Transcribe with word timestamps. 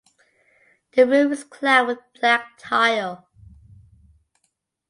The 0.93 1.05
roof 1.05 1.31
is 1.31 1.43
clad 1.43 1.85
with 1.85 1.99
black 2.19 2.53
tile. 2.57 3.29